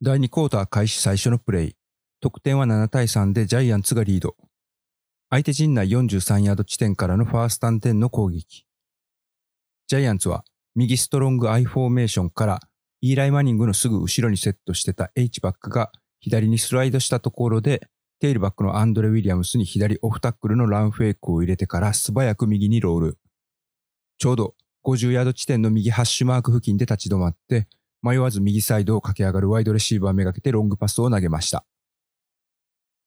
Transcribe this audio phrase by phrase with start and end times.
[0.00, 1.76] 第2クォーター開始最初のプレイ。
[2.20, 4.36] 得点は7対3でジャイアンツがリード。
[5.28, 8.64] 相手陣内43ヤード地点からのファースト点の攻撃。
[9.88, 10.44] ジャイアンツは
[10.76, 12.60] 右ストロング I フォーメーションから
[13.00, 17.88] イーライマニングのすぐ後ろにセットしてた H バックが左にスライドしたところで
[18.20, 23.18] テールバックのアンドレ・ウィリアムスに左オフタックルのランフェイクを入れてから素早く右にロール。
[24.18, 24.54] ちょうど
[24.84, 27.66] 50ヤード地点の右ハッシュマーク付近で立ち止まって
[28.02, 31.64] 迷わず右サイドを駆け上がるワイドレシーバーめがけてロングパスを投げました。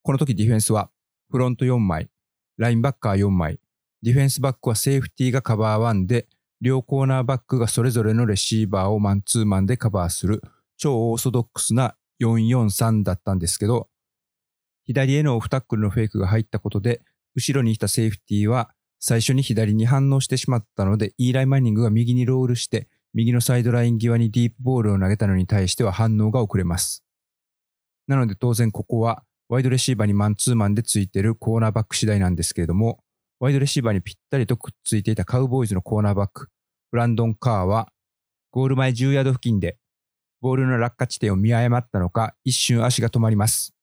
[0.04, 0.90] この時ディフェンスは
[1.30, 2.09] フロント4枚、
[2.58, 3.59] ラインバッカー4枚、
[4.02, 6.27] ディフェンスバックはセーフティーがカバー1で、
[6.59, 10.41] 両コーナーバックがそれぞれのレシーバーをマンツーマンでカバーする
[10.77, 13.89] 超オーソドックスな443だったんですけど、
[14.84, 17.02] 左へのオフタックルのフェイクが入ったことで、
[17.36, 27.04] 後ろにいたセーフティーは最初に左に反応してしまったので、イーライマニングが右にロールして右のサイドライン際にディープボールを投げたのに対しては反応が遅れます。
[28.08, 33.03] なので当然ここはワイドレシーバーにマンツーマンでついてるコーナーバック次第なんですけれども、
[33.40, 36.48] ワイドレシーバーにぴったりとくっついていたカウボーイズのコーナーバック、
[36.92, 37.90] ブランドン・カーは
[38.52, 39.78] ゴール前10ヤード付近で
[40.42, 43.73] ボールの落下地点を見誤ったのか一瞬足が止まります。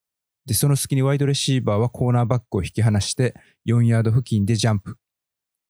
[0.44, 3.34] で、その隙にワイドレシーバーはコーナーバックを引き離して
[3.68, 4.96] 4ヤード付近でジャンプ。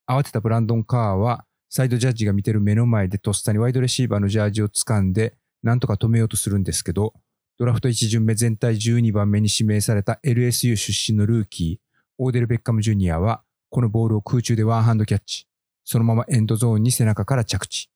[0.08, 7.14] 慌てたブランドン・カーはサイドジャッジが見てる目の前でとっさにワイドレシーバーのジャージを掴んで、なんとか止めようとするんですけど、
[7.58, 11.88] ドラフト1巡目全体12番目に指名された LSU 出身のルーキー、
[12.18, 15.46] オーデル・ベッカム・ジュニアは、このボールを空中でワンハンドキャッチ。
[15.84, 17.90] そのままエンドゾーンに背中から着地。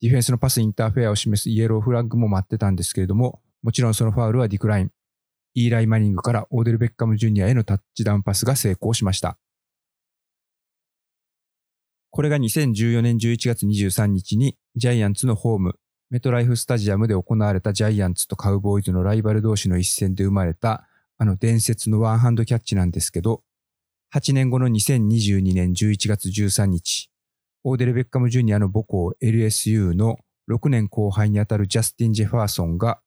[0.00, 4.90] ディフェンスのパスインターフェアを示すイエローフラッグも待ってたんですけれども、もちろんそのファウルはディクライン。
[5.54, 9.38] イーライ・マニングからオーデル・ベッカム・ジュニアへのタッチダウンパスが成功しました。
[12.12, 15.76] これが2014年11月23日にジャイアンツのホーム、
[16.10, 23.42] メトライフスタジアムで行われたジャイアンツとカウボーイズのライバル同士の一戦で生まれたあの伝説のワンハンドキャッチなんですけど、
[24.14, 27.10] 8年後の2022年11月13日、
[27.64, 30.18] オーデル・ベッカム・ジュニアの母校 LSU の
[30.50, 33.00] 6年後輩にあたるジャスティン・ジェファーソンが、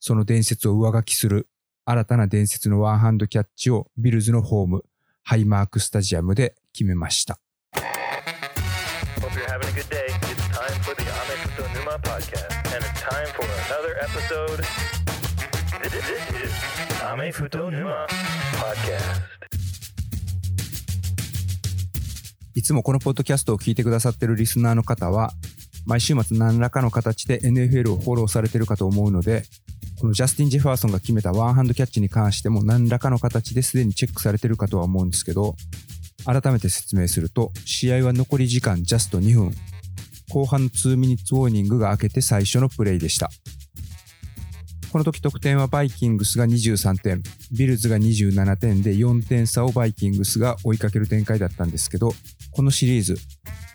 [0.00, 1.48] その伝説を上書きする
[1.86, 4.84] 新たな伝説のワンハンドキャッチをビルズのホーム、
[5.22, 7.40] ハイマークスタジアムで決めました。
[9.50, 10.06] Having a good day.
[10.30, 14.62] It's time for the Amex Numa Podcast, and it's time for another episode.
[15.82, 18.06] This is アメフト沼
[18.54, 19.22] Podcast.
[22.54, 25.32] いつもこのポッドキャストを聞いてくださっているリスナーの方は、
[25.84, 29.42] 毎週末何らかの形で NFL をフォローされているかと思うので、
[30.00, 35.56] このジャスティン・ジェファーソンが決めたワンハンドキャッチに関しても何らかの形ですでにチェックされているかとは思うんですけど、
[36.24, 39.54] 改めて説明すると、試合は残り時間ジャスト2分。
[40.30, 43.30] 後半の2ミニッツウォーニングが明けて最初のプレイでした。
[44.92, 47.22] この時得点はバイキングスが23点、
[47.52, 52.12] ビルズが27点で4点差をバイキングスが追いかける展開だったんですけど、
[52.50, 53.20] このシリーズ、フ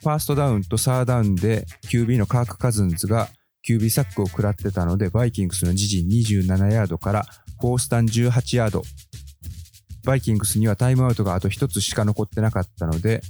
[0.09, 3.29] ァーストダウンとサードダウンで QB のカーク・カズンズが
[3.67, 7.25] QB サックを食らってたので、バイキングスの自陣27ヤードから
[7.61, 8.83] フォースタン18ヤード。
[10.05, 13.21] バイキングスにはタイムアウトがあと1つしか残ってなかったので、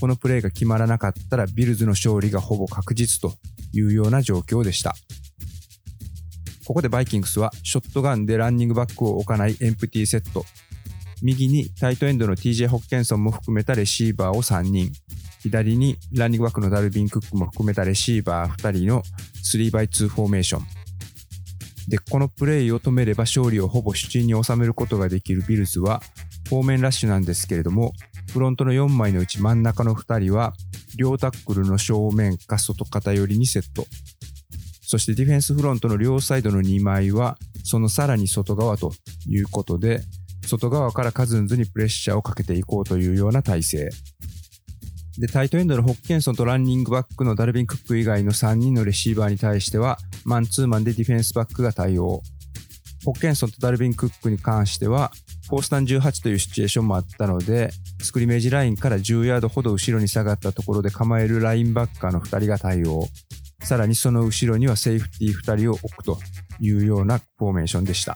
[0.00, 3.34] このプレーが決まらなかったらビルズの勝利がほぼ確実と
[3.72, 4.96] いうような状況でした。
[6.66, 10.44] ここでバイキングスはショットガンでランニングバックを置かないエンプティーセット。
[11.22, 14.90] 右にタイトエンドの TJ ホッケンソンも含めたレシーバーを3人。
[15.40, 19.02] 左にランニングバックのダルビン・クックも含めたレシーバー2人の
[19.44, 20.66] 3x2 フォーメーション。
[21.88, 26.00] で、このプレイを止めれば勝利をほぼ主陣に収めることができるビルズは、
[26.52, 27.94] フォーメンラッシュなんですけれども、
[28.30, 30.52] フロントの4枚のうち真ん中の2人は、
[30.98, 33.86] 両タックルの正面か外肩寄りにセット。
[34.82, 38.92] そしてディフェンスフロントの両サイドの2枚は、そのさらに外側と
[39.26, 40.02] いうことで、
[40.46, 43.90] 外側からカズンズにプレッシャーをかけていこうというような体制。
[45.16, 49.96] で、タイトエンドのホッケンソンとランニングバックのダルビン・クック以外の3人のレシーバーに対しては、
[50.26, 52.20] マンツーマンでディフェンスバックが対応。
[53.04, 55.10] ホッケンソンとダルビン・クックに関しては、
[55.48, 57.70] フォースタン18というシチュエーションもあったので、
[58.00, 63.08] スクリメージラインから10ヤードほど後ろに下がったところで構えるラインバッカーの2人が対応。
[63.64, 66.18] さらにその後ろにはセーフティー2人を置くと
[66.60, 68.14] いうようなフォーメーションでした。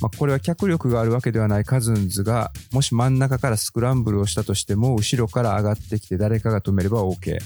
[0.00, 7.38] まあ、これは脚力があるわけではないカズンズが、もし真ん中からスクランブルをしたとしても、後ろから上がってきて誰かが止めれば OK。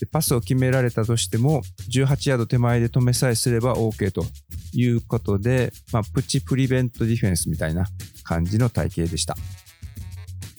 [0.00, 1.62] でパスを決められたとしても、
[1.92, 4.24] 18ヤード手前で止めさえすれば OK と
[4.72, 7.86] いうことで、まあ、プチプリベントディフェンスみたいな
[8.24, 9.36] 感じの体型でした。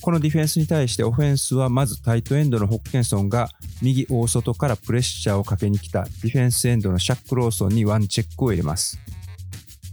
[0.01, 3.49] このディフェンスに対してオフェンスはまずタイトエンドのホッケンソンが
[3.83, 8.99] 右大外からプレッシャーをかけに来たディフェンスエンドのシャック・ローソンにワンチェックを入れます。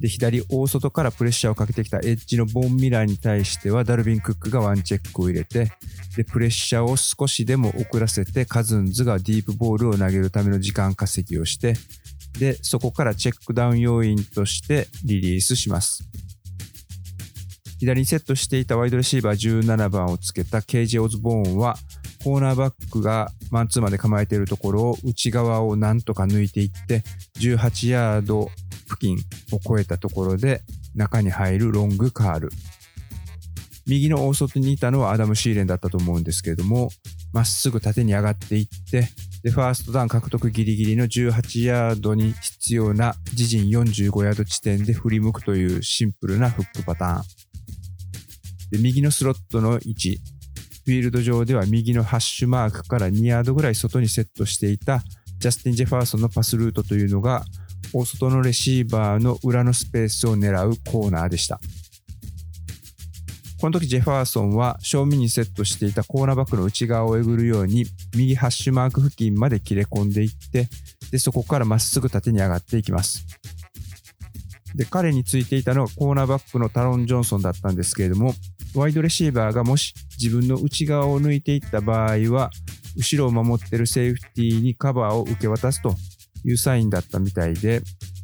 [0.00, 5.73] で、左大外からプレッシャーをかけてきたエッジのボンミラーに対してはダルビン・クックがワンチェックを入れて、
[6.17, 11.75] で、プレッシャーを少しでも遅らせてカズンズがディープボールを投げるための時間稼ぎをして、
[12.39, 16.09] で、そこからチェックダウン要因としてリリースします。
[17.79, 21.77] 左にセットしていたワイドレシーバー17番をつけた KJ オズボーンは
[22.25, 27.03] コーナーバックがマンツーマンで構えているところを内側をなんとか抜いていって
[27.39, 28.51] 18ヤード
[28.89, 29.17] 付近
[29.53, 30.63] を越えたところで
[30.97, 32.51] 中に入るロングカール
[33.87, 36.91] 右の大外にいたのはアダム・シーレンだったと思うんですけれども
[37.33, 39.09] まっすぐ縦に上がっていって
[39.43, 47.23] でファーストダウン獲得ギリギリの18ヤードに必要な自陣45ヤード地点で振り向くというシンプルなフックパターン
[48.73, 50.20] で右のスロットの位置
[50.85, 55.02] フィールド上では右のハッシュマークから2ヤードぐらい外にセットしていた
[55.38, 57.44] ジャスティン・ジェファーソンのパスルートというのが
[57.93, 61.61] 大外のレシーバーの裏のスペースを狙うコーナーでした。
[63.61, 70.69] この時ジェファーソンは正面にセットしていたコーナーバックの内側をえぐるように右ハッシュマーク付近まで切れ込んでいって
[71.11, 73.27] でそこからまっすぐ縦に上がっていきます。
[74.75, 78.35] で彼についていたのはコーナーバックのタロン・ジョンソンだったんですけれども
[78.75, 82.51] ワイドレシーバーがもし自分の内側を抜いていった場合は、
[82.97, 85.95] 後ろを守っているセーフティーにカバーを受け渡すと
[86.45, 87.83] いうサインだったみたいで、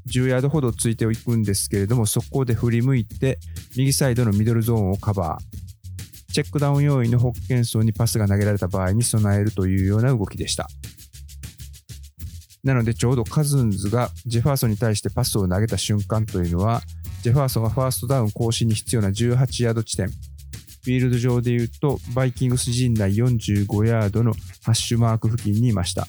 [0.08, 3.38] 10ヤードほどついていくんですけれども、そこで振り向いて、
[3.76, 6.32] 右サイドのミドルゾーンをカバー。
[6.32, 10.68] チェックダウン要員のホッケンソンにパスが投げられた場合に備えるというような動きでした。
[12.64, 16.82] なのでちょうどカズンズがジェファーソンに対してパスを投げた瞬間というのは、
[17.22, 26.06] ジェファーソンがファーストダウン更新に必要な18ヤード地点、フィールド上で言うと、バイキングス陣内45ヤードのハッシュマーク付近にいました。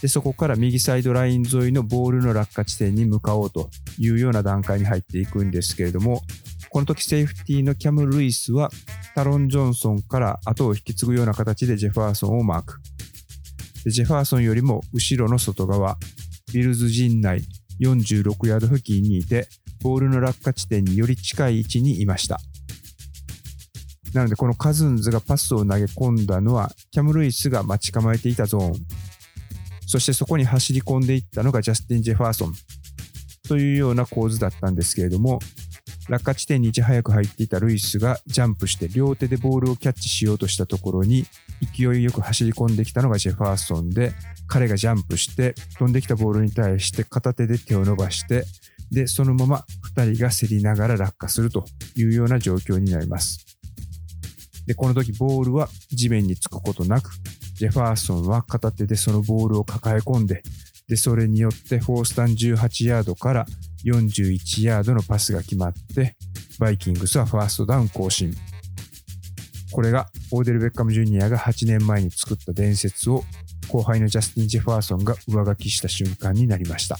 [0.00, 3.68] で、そこから右サイドライン沿いのボールの落下地点に向かおうと
[3.98, 6.22] いうような段階に入っていくんですけれども、
[6.70, 8.70] この時セーフティーのキャム・ルイスは
[9.14, 12.80] タロン・ジョンソンから後を引き継ぐような形でジェファーソンをマーク。
[13.84, 15.96] でジェファーソンよりも後ろの外側、
[16.52, 17.42] ビルズ陣内
[17.80, 19.48] 46ヤード付近にいて、
[19.82, 22.40] ボールの落下地点により近い位置にいました。
[24.14, 28.72] なので、このカズンズがパスを投げ込んだのは、キャム・ルイスが待ち構えていたゾーン。
[29.88, 32.52] そしてそこに走り込んでいったのがジャスティン・ジェファーソン。
[33.48, 35.38] というような構図だったんですけれども、
[36.10, 41.24] 落下地点にいち早く入っていたルイスがジャンプして両手でボールをキャッチしようとしたところに
[41.74, 44.12] 勢いよく走り込んできたのがジェファーソンで
[44.46, 48.44] 彼がジャンプして飛んできたボールに対して片手で手を伸ばして
[48.90, 49.64] でそのまま
[49.96, 51.64] 2人が競りながら落下すると
[51.96, 53.48] いうような状況になります。
[54.68, 57.10] で、この時ボールは地面につくことなく、
[57.58, 60.42] ジェファーソンは片手でそのボールを抱え込んで、
[60.86, 63.46] で、それによってフォースダウン18ヤードから
[63.84, 66.14] 41ヤードのパスが決まって、
[66.60, 68.32] バイキングスはファーストダウン更新。
[69.72, 73.24] これがオーデル・ベッカム・ジュニアが8年前に作った伝説を
[73.68, 76.96] 後輩のジャスティン・ジェファーソンが上書きした瞬間になりました。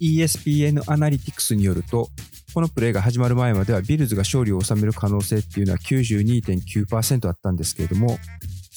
[0.00, 2.08] ESPN アナリティクスによると、
[2.54, 8.18] このプレーが始まる前まではビルズが勝利を収める可能性っていうのは92.9%あったんですけれども、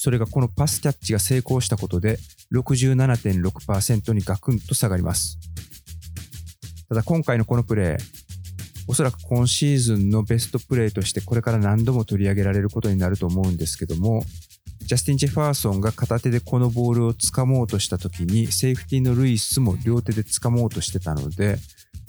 [0.02, 2.18] それがこのパスキャッチが成功したことで
[2.54, 5.38] 67.6%にガクンと下がります。
[6.88, 7.98] ただ今回のこのプレー、
[8.88, 14.24] おそらく今シーズンのベストプレーとしてこれから何度も取り上げられることになると思うんですけども、
[14.80, 21.58] ジャスティン・ジェファーソンが片手でこのボールを掴もうとした時にセーフティーのルイスも両手で掴もうとしてたので、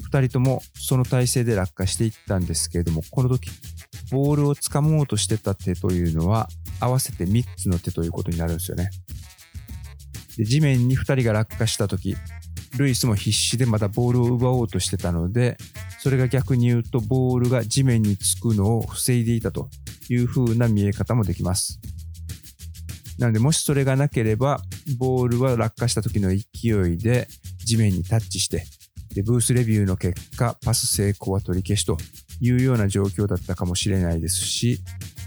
[0.10, 3.51] 2人ともその体勢で落下していったんですけれども、この時、
[4.12, 6.48] ボールを掴もうとしてた手というのは、
[6.82, 8.90] 合わせて3つの手ということになるんですよね。
[10.38, 12.18] で地面に2人が落下した時、
[12.78, 15.58] ルイスも必死でまたボールを奪おうとしてたので、
[16.00, 19.70] それが逆に言うとボールが地面につくのを防いでいたと
[20.10, 21.80] いう風な見え方もできます。
[23.20, 24.62] なので、もしそれがなければ、
[24.98, 27.28] ボールは落下した時の勢いで
[27.66, 28.66] 地面にタッチして、
[29.14, 31.98] で、ブースレビューの結果、パス成功は取り消しと
[32.40, 34.82] いうような状況だったかもしれないですし、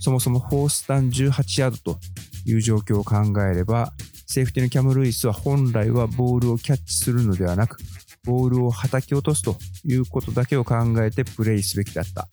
[0.04, 1.99] そもそもフォースタン18ヤードと
[2.44, 3.94] いう状況を考えれば、
[4.26, 7.78] セーフティのキャム・ルイスは本来はボールをキャッチするのではなく、
[8.23, 12.28] ボールを叩き落とすということだけを考えてプレイすべきだった。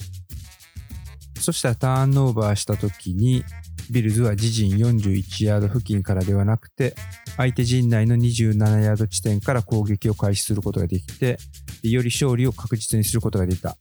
[1.40, 3.46] そしたらターンオーバーした時に、
[3.90, 6.94] ビルズは自陣41ヤード付近からではなくて、
[7.38, 11.38] 相手陣内の27ヤード地点から攻撃を開始することができて、
[11.84, 13.78] より勝利を確実にすることができた。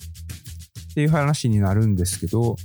[0.90, 2.56] っていう話になるんですけど、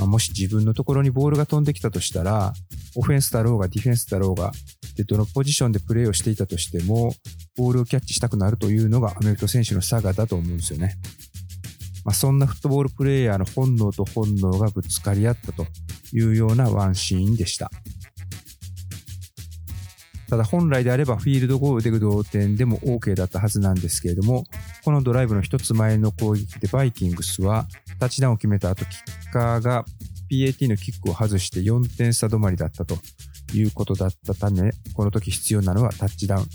[0.00, 2.54] まあ、もし自分のところにボールが飛んできたとしたら、
[2.96, 4.50] オフェンスだろうがディフェンスだろうが、
[4.96, 7.12] でどのポジションでプレーをしていたとしても、
[7.54, 10.96] ボールをキャッチしたくなるというのがアメフト選手の差がだと思うんですよね。
[12.06, 15.66] まあ、そんなフットボールプレーヤーの本能と本能がぶつかり合ったと
[16.14, 17.70] いうようなワンシーンでした。
[20.30, 24.44] ただ本来であればフィールドゴールで同点でも OK だったはずなんですけれども、
[24.84, 27.66] このドライブの一つ前の攻撃でバイキングスは
[28.00, 29.84] タッチダウンを決めた後、キッカーが
[30.30, 32.96] PAT のキックを外して4点差止まりだったと
[33.54, 36.46] いうことだったため、この時必要なのはタッチダウン。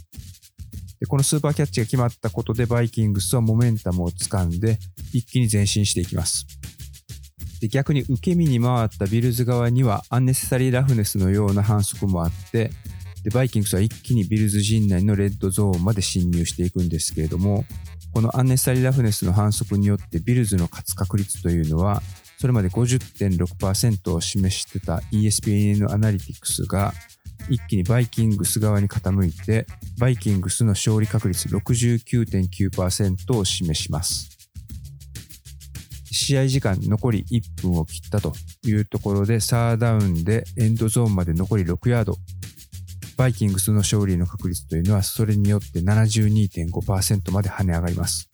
[1.00, 4.80] でこのスーパーキャッチが決まったことでバイキングスはモメンタムをつかんで
[5.14, 6.48] 一気に前進していきます。
[7.62, 12.72] で逆に受け身に回ったビルズ側にはアンネセサリーラフネスのような反則もあって
[13.24, 17.66] でバイキングスは一気にビルズ陣内のレッドゾーンまで侵入していくんですけれども
[18.16, 22.02] このアンネセサリーラフネスの反則によってビルズの勝つ確率というのは
[22.38, 26.94] それまで50.6%を示してた ESPN アナリティクスが
[27.50, 29.68] 一気にバイキングス側に傾いて
[30.00, 34.30] バイキングスの勝利確率69.9%を示します。
[36.10, 38.32] 試合時間残り1分を切ったと
[38.64, 42.16] いうところでサーダウンでエンドゾーンまで残り6ヤード。
[43.18, 48.30] バイキングスの勝利の確率というのはそれによって72.5%まで跳ね上がります。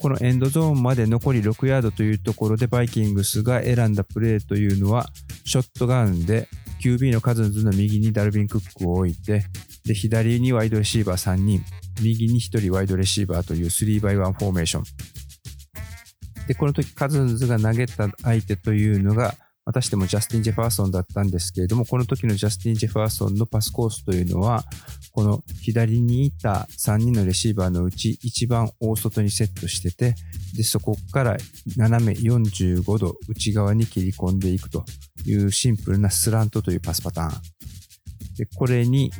[0.00, 5.10] このエンドゾーンまで残り6ヤードというところでバイキングスが選んだプレーというのは
[5.44, 6.48] ショットガンで
[6.80, 9.44] QB のカズンズの右にダルビン・クックを置いて
[9.84, 11.62] で左にワイドレシーバー3人
[12.00, 14.84] 右に1人ワイドレシーバーという 3x1 フォーメーション
[16.48, 19.34] でこの時カズンズが投げた相手というのが
[19.66, 24.64] またしてもジャスティン・ジェファーソンだったんですけれども、この時のジャスティン・ジェファーソンのパスコースというのは、
[25.12, 30.14] この左にいた3人のレシーバーのうち一番大外にセットしてて、
[30.56, 31.36] で、そこから
[31.76, 34.84] 斜め45度内側に切り込んでいくと
[35.26, 37.59] いうシンプルなスラントというパスパターン。
[38.40, 39.12] でこれに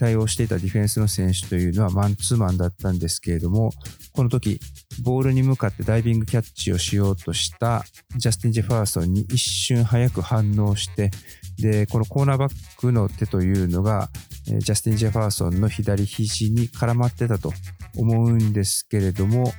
[0.00, 3.70] 対応していたディフェンスの選手というのはマンツーマンだったんですけれども、
[4.10, 4.58] この時、
[5.04, 7.84] ボールに向かってダイビングキャッチをしようとした
[8.16, 11.12] ジャスティン・ジェファーソンに一瞬早く反応して、
[11.56, 14.10] で、このコーナーバックの手というのが、
[14.44, 17.52] ジャスティン・ジェファーソンの左肘に絡まってたと
[17.96, 19.52] 思うんですけれども、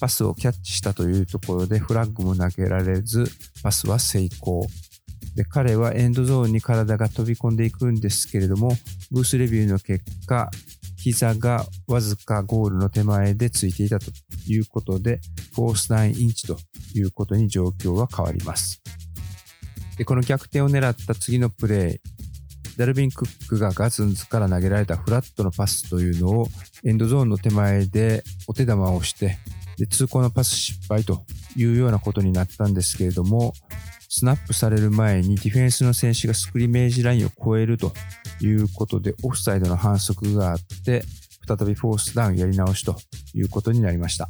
[0.00, 3.26] パスをキャッチしたというところでフラッグも投げられず、
[3.62, 4.66] パスは成功。
[5.34, 8.72] で彼はエンドゾーンに体が飛び込んでいくんですけれども、
[9.10, 10.50] ブースレビューの結果、
[10.96, 14.10] 膝がわずかゴールの手前でついていたと
[14.46, 15.20] いうことで、
[15.54, 16.58] フォース9インインチと
[16.94, 18.82] いうことに状況は変わります。
[19.96, 21.98] でこの逆転を狙った次のプレー、
[22.76, 26.48] ダルビン・クックがガズンズから投げられたフラットのパスというのを
[26.84, 29.38] エンドゾーンの手前でお手玉をして
[29.76, 31.24] で通行のパス失敗と
[31.56, 33.52] いうようなことになったんですけれども
[34.14, 37.94] スナップされる前にディフェンスの選手がスクリメージラインを越えると
[38.42, 41.02] いうことでオフサイドの反則があって
[41.48, 42.94] 再びフォースダウンやり直しと
[43.32, 44.28] いうことになりました。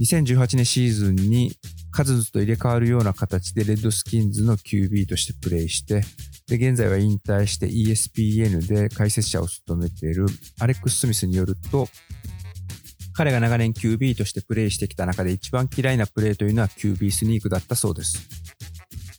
[0.00, 1.52] 2018年シーズンに
[1.92, 6.02] カズズと入れ替わるような形でレッドスキンズの QB としてプレイして
[6.48, 10.26] で現在は引退して ESPN で解説者を務めている
[10.58, 11.86] アレックス・スミスによると
[13.18, 18.28] 彼が長年 QB としてプレイしてきた中で一番嫌いなプレーというのは QB スニークだったそうです。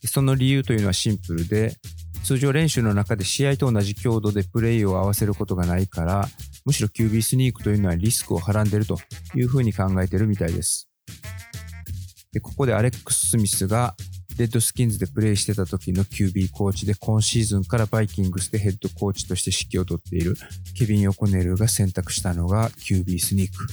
[0.06, 1.76] その理由というのはシンプルで、
[2.24, 6.26] 通常練習の中で試合と同じ強度でプレイを合わせることがないから、
[6.66, 8.98] むしろ QB スニークというのはリスクをはらんでいると
[9.36, 10.88] いうふうに考えているみたいです。
[12.32, 13.96] でここでアレックス・スミスが
[14.40, 20.38] レッドスキンズでプレイしてた時の QB コーチで今シーズンからバイキングスでヘッドコーチとして指揮を執っている
[20.78, 23.68] ケビン・ヨコネルが選択したのが QB スニーク。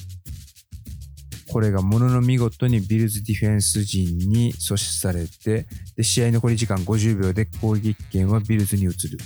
[1.56, 9.16] これがものの見事にビルズディフェンス陣に阻止されて、で試合残り時間50秒で攻撃権はビルズに移る。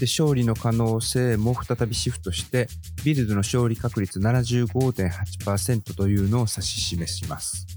[0.00, 2.66] で勝利の可能性も再びシフトして、
[3.04, 7.68] ビルズの勝利確率75.8%というのを指し示します。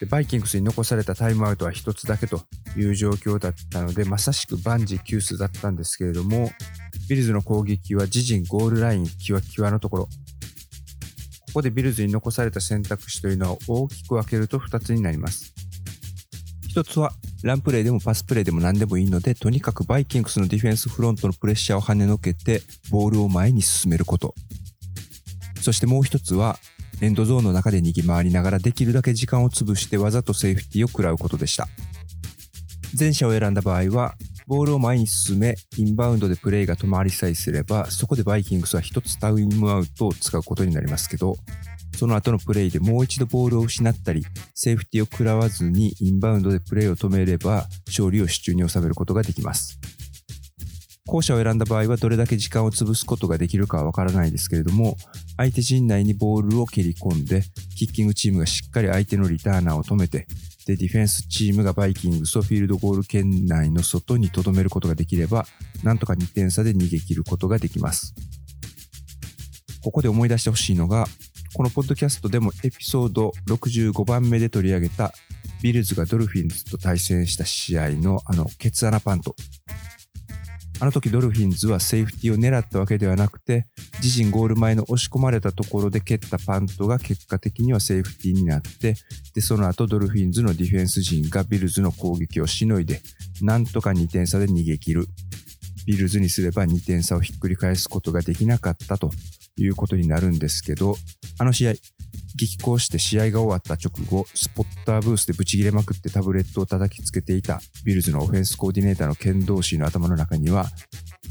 [0.00, 2.42] でバイキングスに残されたタイムアウトは1つだけと
[2.76, 6.50] いう状況だったので、まさしく万事休すだったんですけれども、
[7.08, 10.08] ビルズの攻撃は自陣ゴールラインキワキワのところ、
[11.54, 15.54] ここでビルズに残された選択肢というのは大きく分けると2つになります。
[16.74, 17.12] 1つは
[17.44, 24.34] ランプレーでもパスプレーでも何でもいいので、とにかくバイキングスのディフェンスフロントのプレッシャーを跳ねのけて、ボールを前に進めること。
[25.60, 26.58] そしてもう1つは、
[27.00, 31.68] エンドゾーンの中で逃げ回りながらできるだけ時間を潰してわざとセーフティーを食らうことでした。
[32.98, 34.14] 前者を選んだ場合は、
[34.46, 41.36] ボールを前に進め、インバウンドでプレイが止まりさえすれば、そこでバイキングスは一つタイムアウトを使うことになりますけど、
[41.96, 44.24] その後のプレイでもう一度ボールを失ったり、
[44.54, 49.78] セーフティーを食らわずにインバウンドでプレイを止めれば勝利を手中に収めることができます。
[51.06, 54.96] 後者を選んだ場合はどれだけ時間を潰すことができるかはわからないですけれども、
[55.36, 57.42] 相手陣内にボールを蹴り込んで、
[57.76, 60.26] キッキングチームがしっかり相手のリターナーを止めて、
[60.66, 65.46] で、ディフェンスチームがバイキングスをフィールドゴール圏内の外に留めることができれば、
[65.82, 68.14] なんとか2点差で逃げ切ることができます。
[69.82, 71.06] ここで思い出してほしいのが、
[71.54, 75.12] このポッドキャストでもエピソード65番目で取り上げた
[75.62, 79.36] ビルズがドルフィンズと対戦した試合のあのケツ穴パント。
[80.84, 83.64] あの時ドルフィンズはセーフティーを狙ったわけではなくて、
[84.02, 88.94] 自陣ゴール前の押し込まれたところで蹴ったパントが結果的にはセーフティーになって、
[89.34, 93.00] で、その後ドルフィンズのディフェンス陣がビルズの攻撃をしのいで、
[93.40, 95.06] なんとか2点差で逃げ切る。
[95.86, 99.10] ビルズにすれば2点差をひっくり返すことができなかったと
[99.56, 100.96] いうことになるんですけど、
[101.38, 101.72] あの試合、
[102.36, 110.66] 激高して試合が終わった直後、スポッターブースでブチ切れまくってタブレットを叩きつけていたビルズのオフェンスコーディネーターのケン・ドーシーの頭の中には、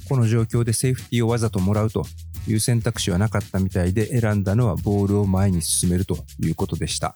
[0.08, 2.06] この状況でセーフティーをわざともらうと
[2.48, 7.16] いう選択肢はなかったみたいで選んだのはボールを前に進めるということでした。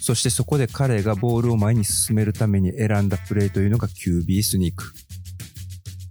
[0.00, 4.92] そしてそこで彼がボールを前に進めるために選んだプレーというのが QB スニーク。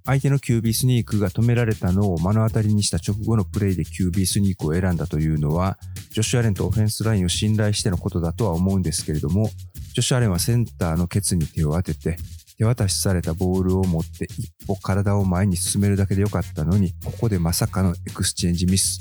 [0.06, 5.78] 相手の QB スニークが止められたのを目の当たりにした直後のプレイで QB スニークを選んだというのは、
[6.12, 9.50] ジョシュ・アレンとオフェンスラインを信頼してのことだとは思うんですけれども、
[9.94, 12.18] ジョシュ・アレンはセンターのケツに手を当てて、
[12.58, 19.00] 手渡しされたボールを持って一歩体を前に進めるだけでよかったのに、ここでまさかのエクスチェンジミス。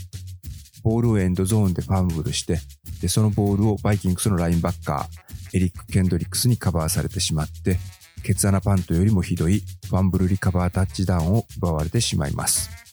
[0.82, 2.60] ボールをエンドゾーンでファンブルして、
[3.00, 7.78] で、そのボールをバイキングスのラインバッカー、エリック・ケンドリックスにカバーされてしまって、
[8.22, 12.87] ケツ穴パントよりもひどいファンブルリカバータッチダウンを奪われてしまいます。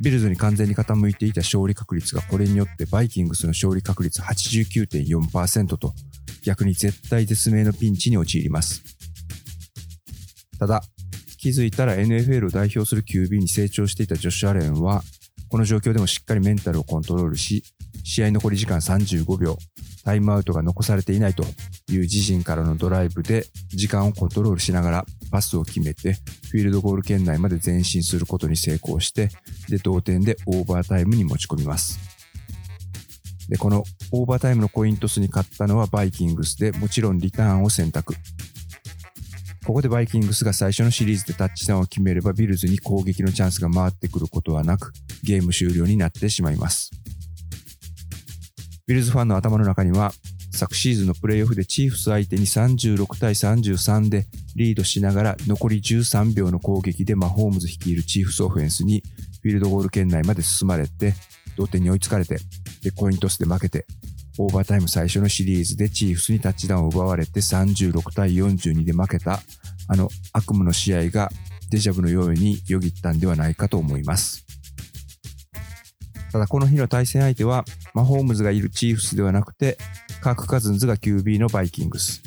[0.00, 5.94] ビルズに完全に傾いていた勝利確率がこれによってバイキングスの勝利確率89.4%と
[6.44, 8.82] 逆に絶体絶命のピンチに陥ります。
[10.58, 10.82] ただ、
[11.38, 15.02] 気づいたら NFL を代表する QB に成長していたジョシュ・アレンは、
[15.48, 17.62] この状況でもしっかりメンタルをコントロールし、
[18.04, 19.58] 試合残り時間35秒、
[20.04, 21.42] タイムアウトが残されていないと
[21.90, 26.12] いう自陣からのドライブで時間をコントロールしながらパスを決めて
[26.50, 29.30] フィールドゴール圏内まで前進することに成功して
[29.68, 31.98] で同点でオーバータイムに持ち込みます。
[33.48, 38.14] で、このオーバータイムのコイントスに勝ったのはバイキングスでもちろんリターンを選択。
[39.66, 46.90] ここでバイキングスが最初のシリーズでタッチダウンを決めればビルズに攻撃のチャンスが回ってくることはなくゲーム終了になってしまいます。
[48.86, 50.12] ビルズファンの頭の中には、
[50.52, 59.02] 昨シーズンのプレーオフでチーフス相手に36対33でリードしながら残り13秒の攻撃でマホームズ率いるチーフスオフェンスに
[59.42, 61.14] フィールドゴール圏内まで進まれて
[61.56, 62.38] 同点に追いつかれて
[62.82, 63.84] でコイントスで負けて
[64.38, 69.40] オーバータイム最初のシリーズでチーフスにタッチダウンを奪われて36対42で負けた
[69.88, 71.30] あの悪夢の試合が
[71.70, 74.43] デジャブのようによぎったんではないかと思います。
[76.34, 79.78] ただこの日の対戦相手は、マホームズがいるチーフスではなくて、
[80.20, 82.22] カーク・カズンズが QB のバイキングス。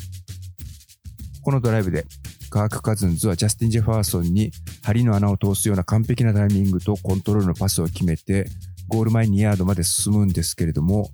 [1.42, 2.06] このドライブで、
[2.48, 4.50] カーク・カズンズはジャスティン・ジェファーソンに
[4.82, 8.48] 針の穴を通すような完璧なタイミングとコントロールのパスを決めて、
[8.88, 11.10] ゴール前2ヤードまで進むんですけれども、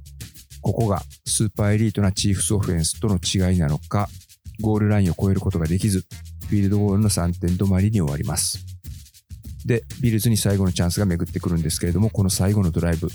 [0.63, 4.09] ここがスーパーエリートなチーフスオフェンスとの違いなのか、
[4.61, 6.07] ゴールラインを越えることができず、
[6.49, 8.74] フィールドゴールの3点止まりに終わります。
[9.65, 13.09] で、ビルズに最後のチャンスが巡ってくるんですけれども、この最後のドライブ、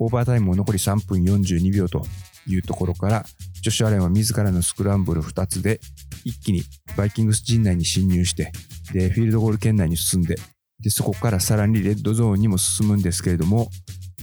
[0.00, 2.04] オーバータイムも残り3分42秒と
[2.46, 3.24] いうところから、
[3.62, 5.80] ジョシュ・アレンは自らのスクランブル2つで、
[6.24, 6.62] 一気に
[6.96, 8.52] バイキングス陣内に侵入して、
[8.92, 10.36] で、フィールドゴール圏内に進んで、
[10.80, 13.70] で、そこからさらにレッドゾーンにも進むんですけれども、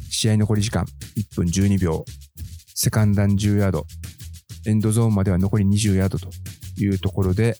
[0.09, 0.85] 試合残り時間
[1.17, 2.05] 1分12秒、
[2.75, 3.85] セカンドダウン10ヤード、
[4.67, 6.29] エンドゾーンまでは残り20ヤードと
[6.77, 7.57] いうところで、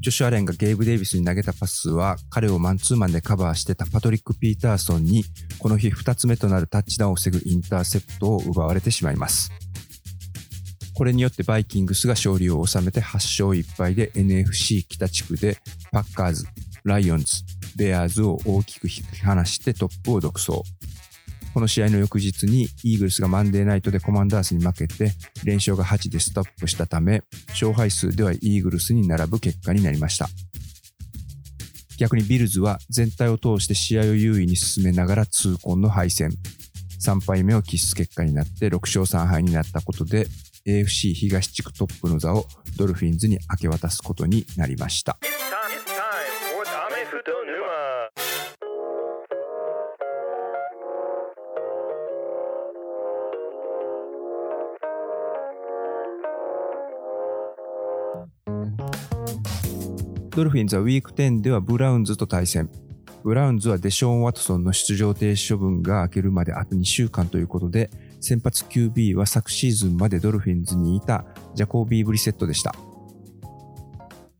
[0.00, 5.24] ジョシュ・アレンがゲイブ・デイビスに投げたパスは彼をマンツーマンでカバーしてたパトリック・ピーターソンに
[5.58, 9.50] この日2つ目となるタッチダウンを防ぐインターセプトを奪われてしまいます。
[10.94, 15.58] これによってバイキングスが勝利を収めて8勝1敗で NFC 北地区で
[15.92, 16.46] パッカーズ、
[16.84, 17.26] ライオンズ、
[17.76, 20.62] ベアーズを大きく引き離してトップを独走。
[21.52, 25.12] この試合の翌日にイーグルスがマンデーナイトでコマンダースに負けて
[25.44, 30.28] 連勝が8でストップしたため勝敗数ではイーグルスに並ぶ結果になりました
[31.98, 36.30] 逆にビルズは全体を通して試合を優位に進めながら痛恨の敗戦
[37.04, 40.26] 3敗目を喫す結果になって6勝3敗になったことで
[40.66, 45.18] AFC 東地区トップの座をドルフィンズに明け渡すことになりました。
[60.40, 62.70] ドルフィンズはウィーク10ではブラウンズと対戦。
[63.22, 67.90] ブラウンズはデショーン・ワトソンの出場停止処分が明けるまであと2週間ということで、
[68.22, 72.74] 先発 QB は昨シーズンまでドルフィンズにいたジャコービー・ブリセットでした。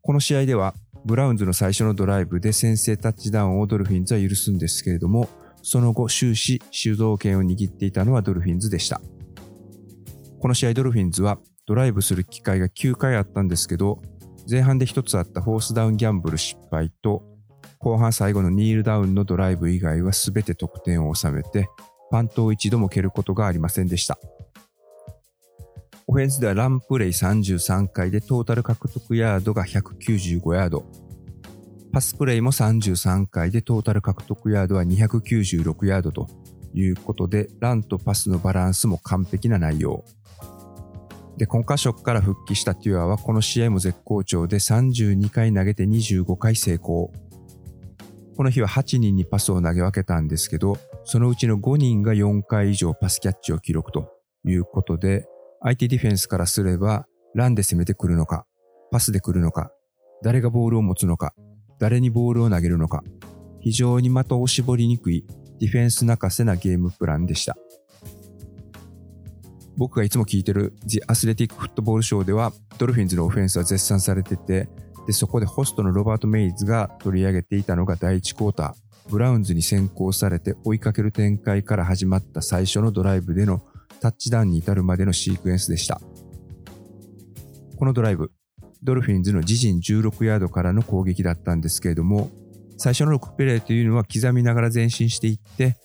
[0.01, 5.29] この試合では、ブラウンズの最初のドライブで先制タッチダウンをドルフィンズは許すんですけれども、
[5.63, 9.03] その後終始主導権を握っていたのはドルフィンズでした。
[10.39, 14.01] この試合ドルフィンズはドライブする機会が9回あったんですけど、
[14.51, 17.23] 前半で1つあったフォースダウンギャンブル失敗と、
[17.79, 21.69] 後半最後のニールダウンのドライブ以外は全て得点を収めて、
[22.11, 24.19] パントを一度も蹴ることがありませんでした。
[26.09, 30.85] オフェンスではランプレイ33回でトータル獲得ヤードが195ヤード。
[31.93, 36.27] パスプレイも33回でトータル獲得ヤードは296ヤードと
[36.75, 40.05] いうことで、ランとパスのバランスも完璧な内容。
[41.41, 47.11] で、コンカッションから復帰したテュアはこの試合も絶好調で32回投げて25回成功。
[48.37, 54.13] この日は8人にパスを投げ分けたんですけど、そのうちの5人が4回以上パスキャッチを記録と
[54.45, 55.25] いうことで、
[55.63, 58.45] 相手ディフェンスからすれば、ランで攻めてくるのか、
[58.91, 59.73] パスで来るのか、
[60.23, 61.33] 誰がボールを持つのか、
[61.79, 63.03] 誰にボールを投げるのか、
[63.61, 65.25] 非常に的を絞りにくい
[65.59, 67.57] ディフェンス泣かせなゲームプランでした。
[69.81, 74.69] 僕がいつも聞いてる The Athletic Football Show ではドルフィンズのオフェンスは絶賛されてて
[75.07, 79.11] でそこでホストのロバート・メイズが取り上げていたのが第1クォーター。
[79.11, 83.63] ブラウンズに先行されて追いかける展開から始まった最初のドライブでの
[84.03, 85.99] タッチダウンに至るまでのシークエンスでした。
[87.79, 88.31] このドライブ
[88.83, 92.31] ドルフィンズの自陣16ヤードからの攻撃だったんですけれども
[92.77, 95.79] 最初の6プレーというのは刻みながら前進していって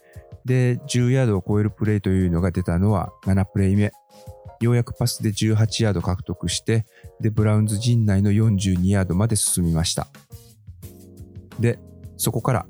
[0.45, 3.91] で、10ヤードを超えるプレイというのが出たのは7プレイ目。
[4.61, 6.85] ようやくパスで18ヤード獲得して、
[7.19, 10.07] で、ブラウンズ陣内の42ヤードまで進みました。
[11.59, 11.79] で、
[12.17, 12.65] そこから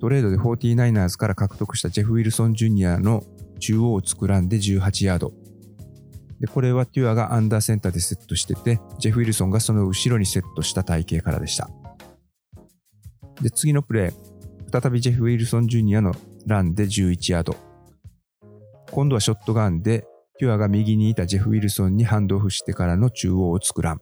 [0.00, 3.24] トレードで 49ers から獲得したジェフ・ウィルソン・ジュニアの
[3.58, 5.32] 中央を突くランで18ヤード。
[6.40, 11.70] で、これはテュアがアンダーセンターでセットしてて、ジェフ・ウィルソンがその後ろにセットした体型からでした。
[13.40, 14.33] で、次のプレー、
[14.74, 16.12] 再びジェフ・ウィルソン・ジュニアの
[16.46, 17.54] ランで11ヤード。
[18.90, 20.04] 今度はショットガンで、
[20.36, 24.00] ピュアが右にいたジェフ・ウィルソンにハンドオフしてからの中央を作らん。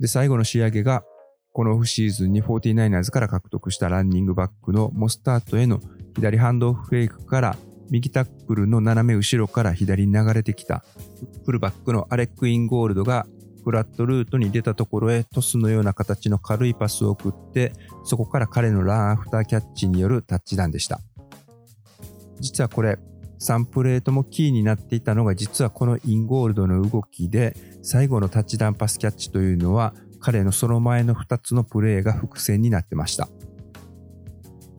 [0.00, 1.04] で、最後の仕上げが、
[1.52, 5.78] このオフシーズンに 49ers から獲得したランニングバックのモスタートへの
[6.16, 7.56] 左ハンドオフフェイクから
[7.90, 10.84] 右タックルの斜め後ろから左に流れてきた
[11.44, 13.28] フルバックのアレック・インゴールドが
[13.64, 17.72] フラットルートに出たところへトスのような形の軽いパスを送って
[18.04, 21.00] そこから彼のランアフターキャッチによるタッチダウンでした。
[22.40, 22.98] 実はこれ、
[23.40, 33.28] 3プレートもキーになっていたのが実はこのインゴールドの動きで最後のタッチダウンパスキャッチというのは彼のその前の2つのプレーが伏線になってました。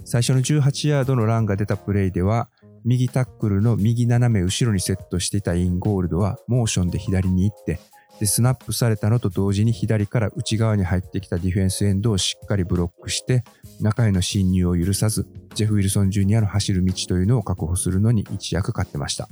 [0.03, 2.49] 最初の18ヤードのランが出たプレーでは
[2.83, 7.79] 右タックルの右斜め後ろにセットしていたインゴールドはモーションで左に行って
[8.19, 13.43] でスナップされたのと同時に左から内側に入ってきたディフェンスエンドをしっかりブロックして
[13.81, 19.27] 中への侵入を許さずジェフ・ウィルソン・ジュニアの走る道というのを確保するのに一役買ってました。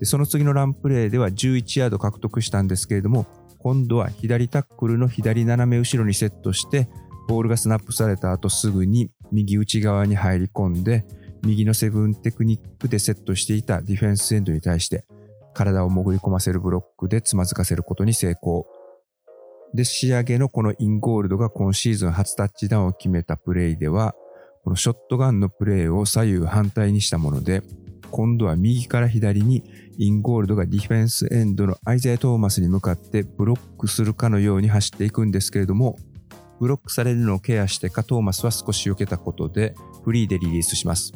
[0.00, 3.26] でその次のランプレーでは11ヤード獲得したんですけれども
[3.58, 6.88] 今度は左タックルの左斜め後ろにセットして
[7.28, 11.06] ボールがスナップされた後すぐに右内側に入り込んで
[11.44, 15.04] 右のセブンテクニックでセットしていたディフェンスエンドに対して
[15.52, 18.66] 体を潜り込ませるブロックでつまずかせることに成功。
[19.74, 24.14] で、仕上げのこのインゴールドが今シーズン初タッチダウンを決めたプレイでは、
[24.64, 27.62] このショットガンのプレイを左右反対にしたもので、
[28.10, 29.64] 今度は右から左に
[29.96, 35.96] インゴールドがディフェンスエンドのアイザイア・トーマスに向かってブロックするかのように走っていくんですけれども、
[36.60, 41.12] ブロックされるのをケアしてかトーマスは少し避けたことでフリーでリリースします。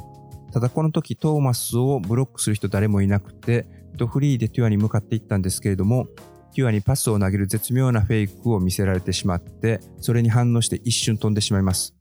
[0.57, 3.67] ただこの時トーマスをブロックする人誰もいなくて
[3.99, 6.07] とフリーでテュアに向かっていったんですけれども、
[6.55, 11.95] テュアにパスを投げる絶妙なフェイクを見せられてしまって、それに反応して一瞬飛んでしまいます。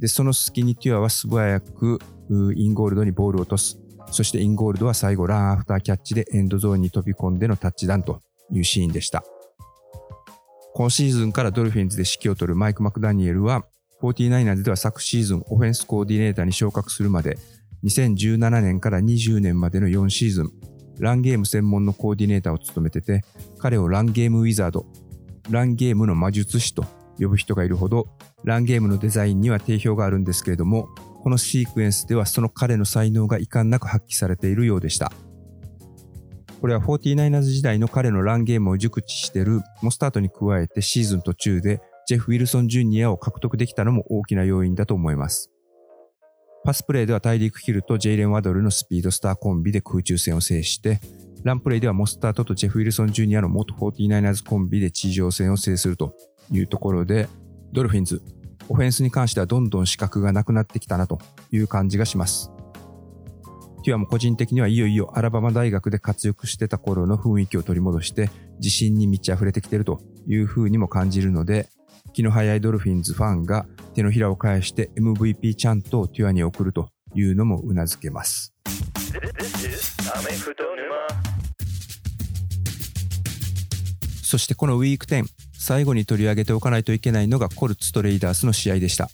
[0.00, 2.00] で、その隙にテュアは素早く
[2.56, 3.78] インゴールドにボールを落とす。
[4.10, 8.20] そしてインゴールドは最後ランアフターキャッチでエンドゾーンに飛び込んでのタッチダウンと
[8.50, 9.22] いうシーンでした。
[10.74, 13.64] 今シーズンからドルフィンズで指揮を執るマイク・マクダニエルは、
[14.02, 17.38] 49ers では昨シーズンオフェンスコーディネーターに昇格するまで、
[17.84, 20.52] 2017年から20年までの4シーズン、
[20.98, 23.22] ランゲーム専門のコーディネーターを務めてて、
[23.58, 24.86] 彼をランゲームウィザード、
[25.50, 26.84] ランゲームの魔術師と
[27.18, 28.06] 呼ぶ人がいるほど、
[28.44, 30.88] ランゲームのデザインには定評があるんですけれども、
[31.22, 35.12] このシークエンスではその彼の才能が遺憾なく発揮されているようでした。
[36.60, 45.50] これは 49ers 時代の彼のランゲームを熟知しているモスタートに加えてシーズン途中でジェフ・ウィルソン・ジュニアを獲得できたのも大きな要因だと思います。
[46.62, 51.00] パスプレーでは大陸ヒルとジェイレン・ワドルのスピードスターコンビで空中戦を制して、
[51.42, 56.14] ランプレイではモスタートとジェフ・ウィルソン・ジュニアの元 49ers コンビで地上戦を制すると
[56.52, 57.28] いうところで、
[57.72, 58.22] ドルフィンズ、
[58.68, 61.18] オフェンスに関してはどんどん資格がなくなってきたなと
[61.50, 62.52] いう感じがします。
[63.82, 71.70] テュアも個人的にはいよいよアラバマ大学で活躍してた頃の雰囲気を取り戻して自信に満ち溢れてきているというふうにも感じるので、
[72.12, 78.54] 気の早いドルフィンズファンが手のひらを返して MVP チャントをテュアに送るというのも頷けます。
[84.22, 85.24] そしてこのウィーク10、
[85.58, 89.10] 最後に取り上げておかないといけないのがコルツとレイダースの試合でした。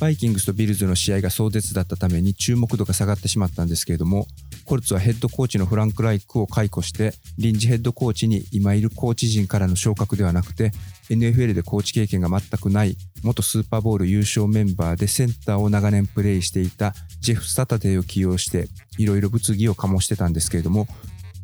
[0.00, 4.26] バイキングスとビルズの試合が壮絶だったために注目度が下がってしまったんですけれども、
[4.64, 10.72] コルツはヘッドコーチのフランク・ライクを解雇して、臨時ヘッドコーチに今いるコーチ陣からの昇格ではなくて、
[11.10, 20.88] NFL でコーチ経験が全くない元スーパーボール優勝メンバーでセンターを長年プレイしていたジェフ・サタデーを起用して、いろいろ物議を醸してたんですけれども、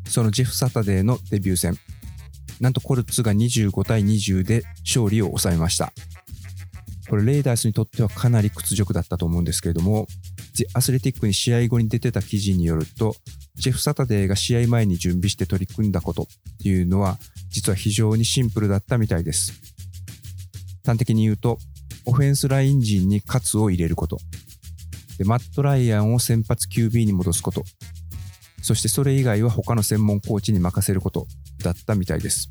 [0.07, 1.77] そのジェフ・サタデーのデビュー戦、
[2.59, 5.93] なんとコルツが25対20で勝利を収めました。
[7.09, 10.07] これレイダースにとってはかなり屈辱だったと思うんですけれども、
[10.53, 13.15] ジアスレティックに試合後に出てた記事によると、
[13.55, 16.25] ジェフ・サタデーが試合前に準備して取り組んだことっ
[16.61, 17.17] ていうのは、
[17.49, 19.53] 実は非常にシンプルだったみたいです。
[20.85, 21.57] 端的に言うと、
[22.05, 24.17] オフェンスライン陣にカツを入れること。
[25.17, 27.63] で、マット・ライアンを先発 QB に戻すこと。
[28.61, 31.27] そしてそれ以外は他の専門コーチに任せること
[31.63, 32.49] だったみたいです。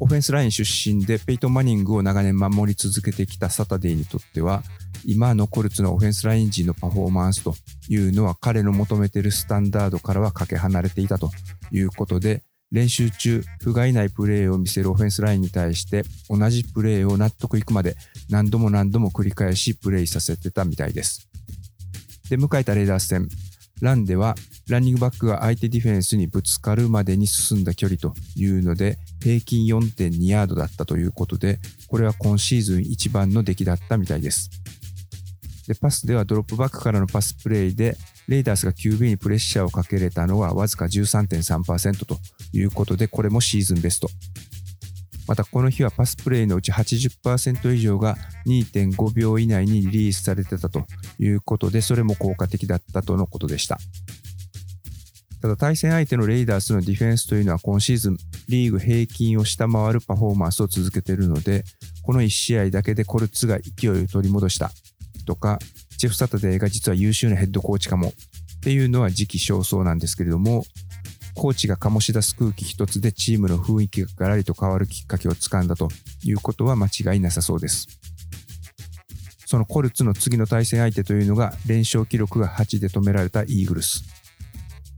[0.00, 4.62] オフェンスライン出身でペイトン・マニングを長年守り続けてきたサタデーにとっては、
[5.04, 7.54] 今のコルツのオフェンスライン陣のパフォーマンスと
[7.88, 11.30] いうのは彼の求めているスタンダードからはかけ離れていたと
[11.72, 17.96] いうことで、練習中、不甲斐ないプレーを見せるオフェンスラインに対して同じプレーを納得いくまで
[18.28, 21.28] 何度も何度も繰り返しプレイさせてたみたいです。
[22.28, 23.28] で、迎えたレーダース戦、
[23.80, 24.34] ランでは
[24.68, 31.58] ランニングバックが相手ディフェンスにぶつかるまでに進んだ距離というので平均4.2ヤードだったということで
[31.88, 34.50] これは今シーズン一番の出来だったみたいです。
[35.68, 37.94] でパスではドロップバックからのパスプレイで
[38.26, 42.16] レイダースが QB にプレッシャーをかけれたのはわずか13.3%と
[42.54, 44.08] いうことでこれもシーズンベスト。
[45.26, 50.86] またこの日はパスプレイのうち80%以上が2.5秒以内にリリースされてたと
[51.18, 53.78] いうことで、それも効果的だったとのことでした。
[55.42, 58.16] ただ対戦相手のレイダースのディフェンスというのは今シーズン
[58.48, 61.62] リーグ平均を下回るパフォーマンスを続けているので、
[62.02, 64.72] この1試合だけでコルツが勢いを取り戻した
[65.28, 65.58] とか、
[65.98, 70.64] ジェフ・サタデーが実は優秀なヘッドコーチかもっていうのは時期尚早なんですけれども、
[71.34, 75.88] コーチが醸し出す空気一つでチームの雰囲気がガラリと変わるきっかけをつかんだと
[76.24, 77.86] いうことは間違いなさそうです。
[79.44, 84.02] そのコルツの次の対戦相手というのが連勝記録が8で止められたイーグルス。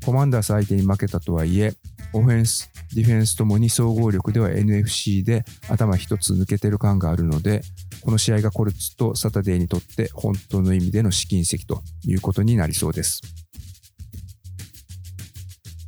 [0.04, 1.74] コマンダース相手に負けたとはいえ、
[2.12, 7.62] オフェンス、ディフェンスともに総合力では NFC で頭一つ抜けてる感があるので、
[8.02, 13.20] この試合がコルツとサタデーにとって本当の意味での試金石ということになりそうです。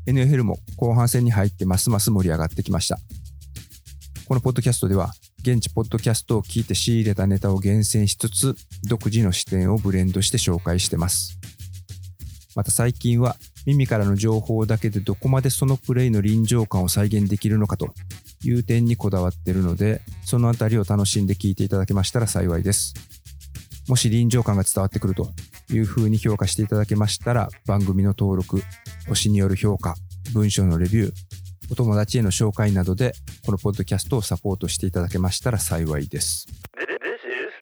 [0.07, 2.99] NFL も後半戦に入ってますます盛り上がってきました。
[4.27, 11.39] このポッドキャストでは、現地ポッドキャストを聞いて仕入れたネタを厳選しつつ、独自の視点をブレンドして紹介してます。
[12.55, 17.95] また最近は、耳からの情報だけでどこまでそのプレイの臨場感を再現できるのかと
[18.45, 22.95] いう点にこだわっているので、そのあたりを楽しんで聞いていただけましたら幸いです。
[23.89, 25.31] もし臨場感が伝わってくると
[25.71, 28.63] いうふうに評価していただけましたら、番組の登録、
[29.09, 29.95] 星による評価、
[30.33, 31.13] 文章のレビュー、
[31.71, 36.47] お友達への紹介などで、このポッドキャストをサポートしていただけましたら幸いです。
[36.77, 37.53] This is